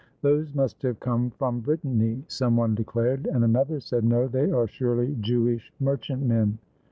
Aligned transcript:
"Those 0.23 0.55
must 0.55 0.81
have 0.81 0.99
come 0.99 1.29
from 1.29 1.59
Brittany," 1.59 2.23
some 2.27 2.57
one 2.57 2.73
declared; 2.73 3.27
and 3.27 3.43
another 3.43 3.79
said, 3.79 4.03
"No, 4.03 4.27
they 4.27 4.49
are 4.49 4.65
surely 4.65 5.13
Jev/ish 5.21 5.71
merchantmen." 5.79 6.57